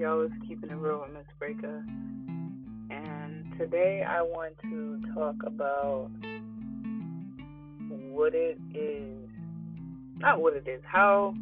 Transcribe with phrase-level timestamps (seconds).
[0.00, 1.84] Y'all is keeping it real with Miss Breaker.
[2.88, 6.10] And today I want to talk about
[8.08, 9.28] what it is
[10.16, 11.34] not what it is, how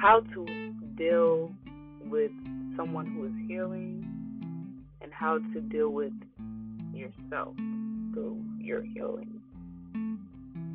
[0.00, 1.52] how to deal
[2.10, 2.32] with
[2.76, 4.04] someone who is healing
[5.00, 6.12] and how to deal with
[6.92, 7.54] yourself
[8.12, 9.40] through your healing.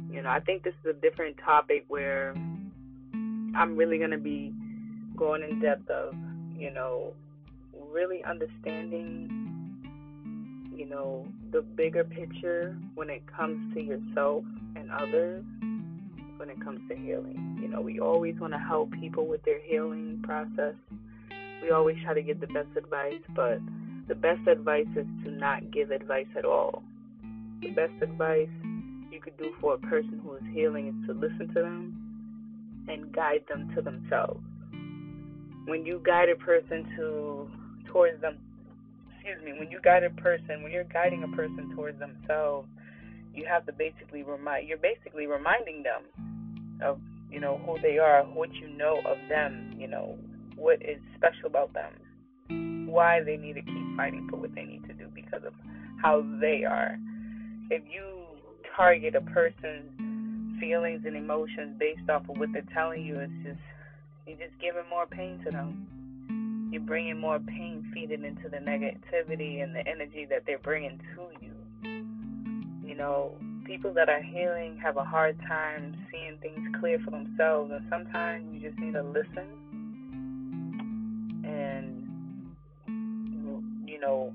[0.09, 4.53] You know, I think this is a different topic where I'm really going to be
[5.17, 6.13] going in depth of,
[6.59, 7.13] you know,
[7.91, 9.29] really understanding,
[10.75, 14.43] you know, the bigger picture when it comes to yourself
[14.75, 15.43] and others
[16.37, 17.59] when it comes to healing.
[17.61, 20.75] You know, we always want to help people with their healing process.
[21.61, 23.59] We always try to give the best advice, but
[24.07, 26.83] the best advice is to not give advice at all.
[27.61, 28.49] The best advice
[29.11, 33.11] you could do for a person who is healing is to listen to them and
[33.11, 34.41] guide them to themselves.
[35.65, 37.49] When you guide a person to
[37.91, 38.37] towards them,
[39.13, 42.67] excuse me, when you guide a person, when you're guiding a person towards themselves,
[43.33, 46.03] you have to basically remind you're basically reminding them
[46.83, 46.99] of
[47.31, 50.17] you know who they are, what you know of them, you know
[50.55, 54.85] what is special about them, why they need to keep fighting for what they need
[54.87, 55.53] to do because of
[56.01, 56.97] how they are.
[57.69, 58.25] If you
[58.75, 63.59] target a person's feelings and emotions based off of what they're telling you, it's just
[64.29, 66.69] you're just giving more pain to them.
[66.71, 71.27] You're bringing more pain, feeding into the negativity and the energy that they're bringing to
[71.41, 71.51] you.
[72.87, 73.33] You know,
[73.65, 78.53] people that are healing have a hard time seeing things clear for themselves, and sometimes
[78.53, 79.47] you just need to listen
[81.43, 82.05] and
[83.87, 84.31] you know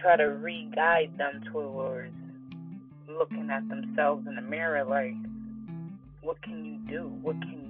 [0.00, 2.14] try to re-guide them towards
[3.06, 5.14] looking at themselves in the mirror like
[6.22, 7.69] what can you do what can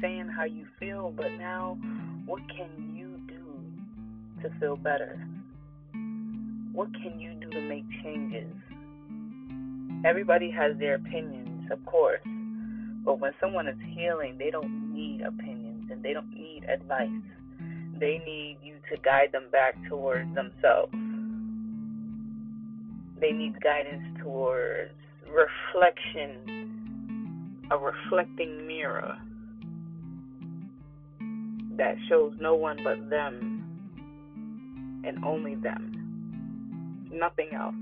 [0.00, 1.78] saying how you feel but now
[2.26, 5.26] what can you do to feel better
[6.72, 8.46] what can you do to make changes?
[10.04, 12.22] Everybody has their opinions, of course,
[13.04, 17.10] but when someone is healing, they don't need opinions and they don't need advice.
[17.98, 20.92] They need you to guide them back towards themselves.
[23.20, 24.92] They need guidance towards
[25.28, 26.38] reflection,
[27.70, 29.18] a reflecting mirror
[31.76, 33.56] that shows no one but them
[35.04, 35.90] and only them
[37.12, 37.74] nothing else.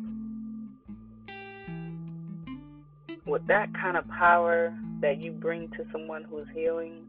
[3.27, 7.05] With that kind of power that you bring to someone who's healing,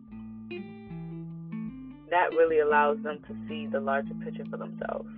[2.10, 5.10] that really allows them to see the larger picture for themselves.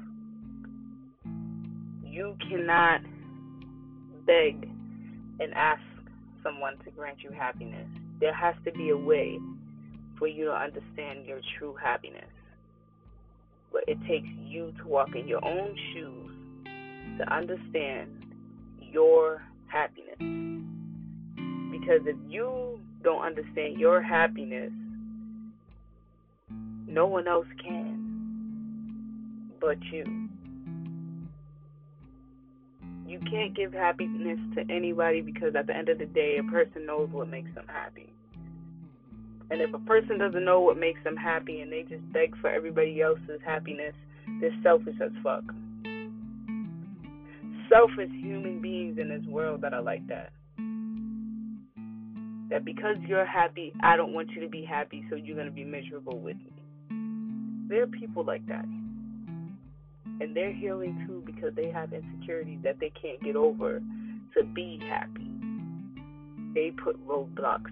[2.05, 3.01] You cannot
[4.27, 4.69] beg
[5.39, 5.81] and ask
[6.43, 7.87] someone to grant you happiness.
[8.19, 9.39] There has to be a way
[10.21, 12.29] for you to understand your true happiness.
[13.73, 16.31] But it takes you to walk in your own shoes
[17.17, 18.11] to understand
[18.79, 20.19] your happiness.
[21.71, 24.71] Because if you don't understand your happiness,
[26.87, 30.05] no one else can but you.
[33.07, 36.85] You can't give happiness to anybody because at the end of the day, a person
[36.85, 38.13] knows what makes them happy.
[39.51, 42.49] And if a person doesn't know what makes them happy and they just beg for
[42.49, 43.93] everybody else's happiness,
[44.39, 45.43] they're selfish as fuck
[47.71, 50.31] selfish human beings in this world that are like that.
[52.49, 55.53] That because you're happy, I don't want you to be happy, so you're going to
[55.53, 56.51] be miserable with me.
[57.69, 58.65] There are people like that.
[60.19, 63.81] And they're healing too because they have insecurities that they can't get over
[64.37, 65.31] to be happy.
[66.53, 67.71] They put roadblocks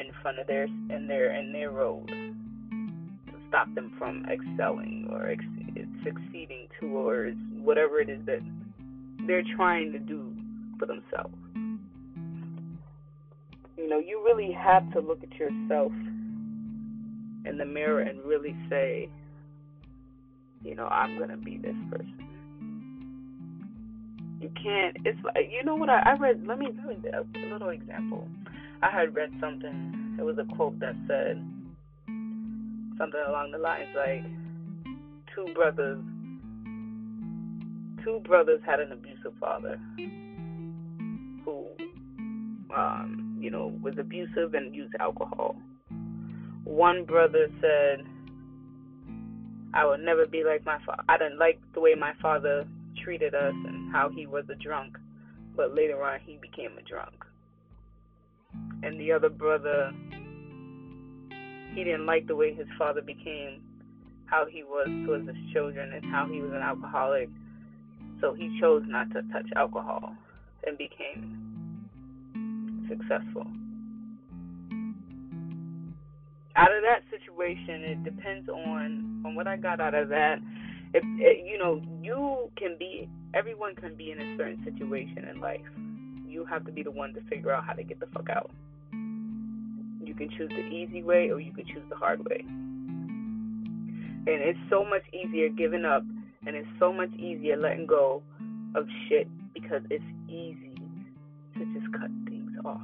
[0.00, 5.28] in front of their in their in their road to stop them from excelling or
[5.28, 5.44] ex-
[6.04, 8.40] succeeding towards whatever it is that
[9.26, 10.32] they're trying to do
[10.78, 11.34] for themselves.
[13.76, 15.92] You know, you really have to look at yourself
[17.44, 19.08] in the mirror and really say,
[20.64, 22.14] you know, I'm going to be this person.
[24.40, 27.70] You can't, it's like, you know what I, I read, let me do a little
[27.70, 28.28] example.
[28.82, 31.44] I had read something, it was a quote that said
[32.96, 34.24] something along the lines like,
[35.34, 36.02] two brothers
[38.08, 39.78] two brothers had an abusive father
[41.44, 41.66] who,
[42.74, 45.56] um, you know, was abusive and used alcohol.
[46.64, 48.04] One brother said,
[49.74, 51.02] I will never be like my father.
[51.08, 52.66] I didn't like the way my father
[53.04, 54.96] treated us and how he was a drunk,
[55.56, 57.24] but later on he became a drunk.
[58.82, 59.92] And the other brother
[61.74, 63.62] he didn't like the way his father became,
[64.26, 67.28] how he was towards his children, and how he was an alcoholic.
[68.20, 70.14] So he chose not to touch alcohol
[70.66, 71.88] and became
[72.88, 73.46] successful.
[76.56, 80.38] Out of that situation, it depends on on what I got out of that.
[80.94, 85.40] If it, you know, you can be, everyone can be in a certain situation in
[85.40, 85.60] life.
[86.28, 88.50] You have to be the one to figure out how to get the fuck out.
[88.92, 92.44] You can choose the easy way or you can choose the hard way.
[92.46, 96.02] And it's so much easier giving up
[96.46, 98.22] and it's so much easier letting go
[98.74, 100.74] of shit because it's easy
[101.58, 102.80] to just cut things off.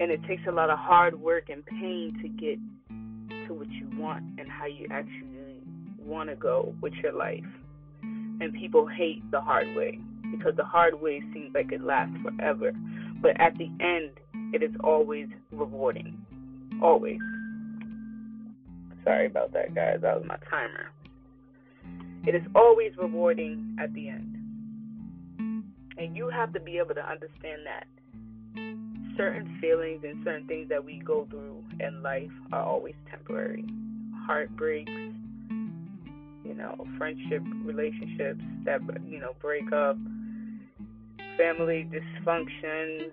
[0.00, 2.58] And it takes a lot of hard work and pain to get
[3.46, 5.62] to what you want and how you actually
[5.98, 7.44] want to go with your life.
[8.42, 10.00] And people hate the hard way
[10.32, 12.72] because the hard way seems like it lasts forever.
[13.22, 14.10] But at the end,
[14.52, 16.18] it is always rewarding.
[16.82, 17.20] Always.
[19.04, 19.98] Sorry about that, guys.
[20.02, 20.90] That was my timer.
[22.26, 24.36] It is always rewarding at the end.
[25.96, 27.86] And you have to be able to understand that
[29.16, 33.64] certain feelings and certain things that we go through in life are always temporary.
[34.26, 34.90] Heartbreaks,
[36.52, 39.96] you know, friendship relationships that you know break up,
[41.38, 43.10] family dysfunctions,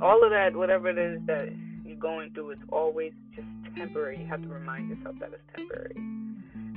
[0.00, 1.48] all of that, whatever it is that
[1.84, 4.20] you're going through, it's always just temporary.
[4.20, 5.96] You have to remind yourself that it's temporary.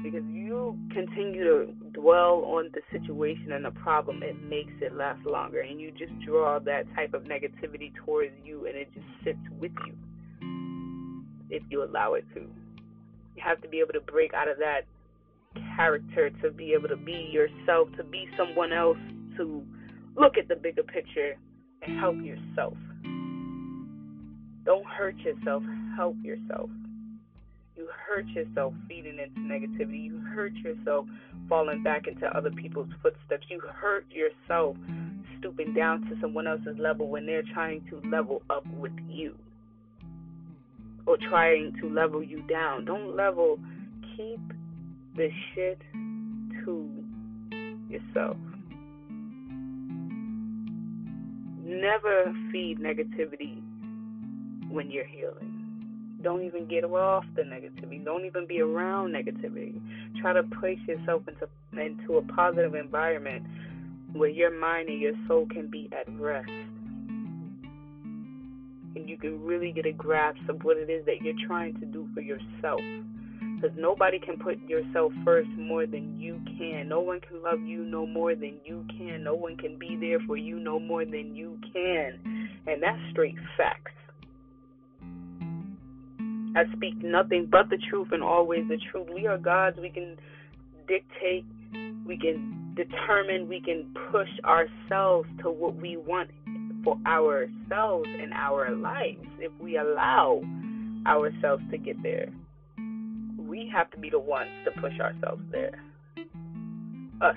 [0.04, 5.24] Because you continue to dwell on the situation and the problem, it makes it last
[5.28, 5.60] longer.
[5.62, 9.72] And you just draw that type of negativity towards you, and it just sits with
[9.86, 9.94] you
[11.52, 12.40] if you allow it to.
[12.40, 14.86] You have to be able to break out of that
[15.82, 18.98] character to be able to be yourself, to be someone else,
[19.38, 19.64] to
[20.16, 21.36] look at the bigger picture
[21.82, 22.74] and help yourself.
[24.64, 25.64] Don't hurt yourself,
[25.96, 26.70] help yourself.
[27.76, 30.04] You hurt yourself feeding into negativity.
[30.04, 31.08] You hurt yourself
[31.50, 33.48] falling back into other people's footsteps.
[33.50, 34.76] You hurt yourself
[35.40, 39.36] stooping down to someone else's level when they're trying to level up with you
[41.08, 42.86] or trying to level you down.
[42.86, 43.58] Don't level.
[44.16, 44.61] Keep
[45.16, 45.82] the shit
[46.64, 46.90] to
[47.90, 48.38] yourself.
[51.64, 53.62] Never feed negativity
[54.70, 55.52] when you're healing.
[56.22, 58.04] Don't even get off the negativity.
[58.04, 59.80] Don't even be around negativity.
[60.20, 61.48] Try to place yourself into
[61.80, 63.46] into a positive environment
[64.14, 66.50] where your mind and your soul can be at rest.
[68.96, 71.86] And you can really get a grasp of what it is that you're trying to
[71.86, 72.82] do for yourself.
[73.62, 76.90] Because nobody can put yourself first more than you can.
[76.90, 79.24] No one can love you no more than you can.
[79.24, 82.50] No one can be there for you no more than you can.
[82.66, 83.92] And that's straight facts.
[86.56, 89.08] I speak nothing but the truth and always the truth.
[89.14, 89.78] We are gods.
[89.80, 90.18] We can
[90.88, 91.46] dictate,
[92.06, 96.32] we can determine, we can push ourselves to what we want
[96.84, 100.42] for ourselves and our lives if we allow
[101.06, 102.30] ourselves to get there
[103.52, 105.78] we have to be the ones to push ourselves there.
[107.22, 107.36] Us.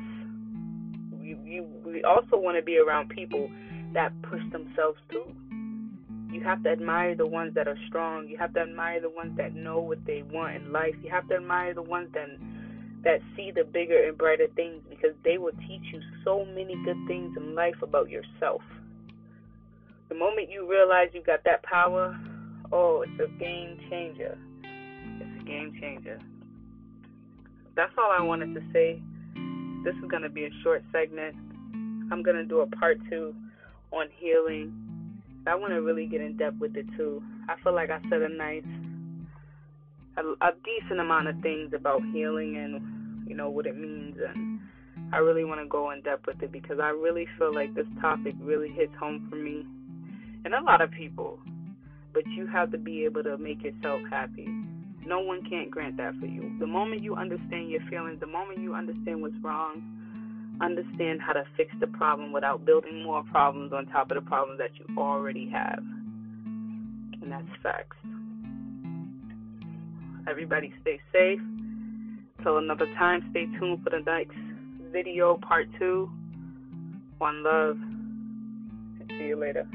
[1.11, 3.51] We, we also want to be around people
[3.95, 5.25] that push themselves too.
[6.31, 8.29] You have to admire the ones that are strong.
[8.29, 10.95] You have to admire the ones that know what they want in life.
[11.03, 12.29] You have to admire the ones that
[13.03, 16.97] that see the bigger and brighter things because they will teach you so many good
[17.07, 18.63] things in life about yourself.
[20.09, 22.17] The moment you realize you got that power,
[22.73, 24.39] oh, it's a game changer
[25.45, 26.19] game changer.
[27.77, 29.01] That's all I wanted to say.
[29.85, 31.35] This is going to be a short segment.
[32.11, 33.35] I'm going to do a part two
[33.93, 34.73] on healing.
[35.47, 37.23] I want to really get in depth with it too.
[37.49, 38.65] I feel like I said a nice,
[40.17, 44.17] a, a decent amount of things about healing and, you know, what it means.
[44.27, 44.61] And
[45.13, 47.87] I really want to go in depth with it because I really feel like this
[48.01, 49.67] topic really hits home for me
[50.45, 51.39] and a lot of people.
[52.13, 54.49] But you have to be able to make yourself happy.
[55.07, 56.57] No one can't grant that for you.
[56.59, 59.83] The moment you understand your feelings, the moment you understand what's wrong,
[60.61, 64.59] understand how to fix the problem without building more problems on top of the problems
[64.59, 65.83] that you already have.
[67.21, 67.97] And that's facts.
[70.29, 71.41] Everybody stay safe.
[72.43, 74.37] Till another time, stay tuned for the next
[74.93, 76.11] video, part two.
[77.19, 77.77] One love.
[79.19, 79.67] See you later.